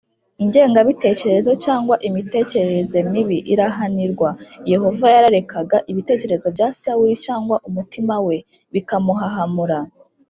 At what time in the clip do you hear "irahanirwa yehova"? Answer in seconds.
3.53-5.05